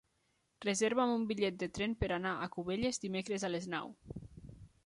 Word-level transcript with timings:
Reserva'm 0.63 1.13
un 1.17 1.27
bitllet 1.33 1.59
de 1.65 1.69
tren 1.79 1.95
per 2.05 2.11
anar 2.17 2.33
a 2.33 2.49
Cubelles 2.57 3.01
dimecres 3.07 3.47
a 3.47 3.53
les 3.57 3.73
nou. 3.75 3.97